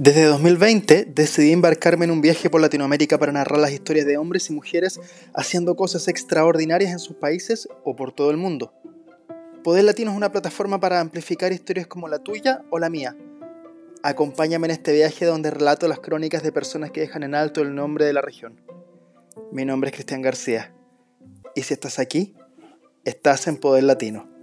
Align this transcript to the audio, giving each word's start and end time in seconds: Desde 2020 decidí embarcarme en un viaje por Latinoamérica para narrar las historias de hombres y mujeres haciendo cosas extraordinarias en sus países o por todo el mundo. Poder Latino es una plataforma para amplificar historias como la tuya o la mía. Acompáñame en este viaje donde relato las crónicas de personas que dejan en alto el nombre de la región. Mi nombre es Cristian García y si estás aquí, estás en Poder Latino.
Desde 0.00 0.26
2020 0.26 1.06
decidí 1.06 1.50
embarcarme 1.50 2.04
en 2.04 2.12
un 2.12 2.20
viaje 2.20 2.48
por 2.48 2.60
Latinoamérica 2.60 3.18
para 3.18 3.32
narrar 3.32 3.58
las 3.58 3.72
historias 3.72 4.06
de 4.06 4.16
hombres 4.16 4.48
y 4.48 4.52
mujeres 4.52 5.00
haciendo 5.34 5.74
cosas 5.74 6.06
extraordinarias 6.06 6.92
en 6.92 7.00
sus 7.00 7.16
países 7.16 7.68
o 7.82 7.96
por 7.96 8.12
todo 8.12 8.30
el 8.30 8.36
mundo. 8.36 8.72
Poder 9.64 9.82
Latino 9.82 10.12
es 10.12 10.16
una 10.16 10.30
plataforma 10.30 10.78
para 10.78 11.00
amplificar 11.00 11.50
historias 11.50 11.88
como 11.88 12.06
la 12.06 12.20
tuya 12.20 12.62
o 12.70 12.78
la 12.78 12.90
mía. 12.90 13.16
Acompáñame 14.04 14.68
en 14.68 14.70
este 14.70 14.92
viaje 14.92 15.24
donde 15.24 15.50
relato 15.50 15.88
las 15.88 15.98
crónicas 15.98 16.44
de 16.44 16.52
personas 16.52 16.92
que 16.92 17.00
dejan 17.00 17.24
en 17.24 17.34
alto 17.34 17.60
el 17.60 17.74
nombre 17.74 18.04
de 18.04 18.12
la 18.12 18.20
región. 18.20 18.60
Mi 19.50 19.64
nombre 19.64 19.90
es 19.90 19.96
Cristian 19.96 20.22
García 20.22 20.72
y 21.56 21.62
si 21.62 21.74
estás 21.74 21.98
aquí, 21.98 22.36
estás 23.04 23.48
en 23.48 23.56
Poder 23.56 23.82
Latino. 23.82 24.37